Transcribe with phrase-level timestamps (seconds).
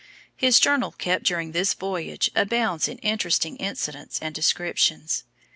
[0.35, 5.25] His journal kept during this voyage abounds in interesting incidents and descriptions.